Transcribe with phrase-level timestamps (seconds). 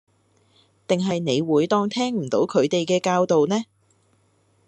[0.87, 3.65] 定係你會當聽唔到佢哋嘅教導呢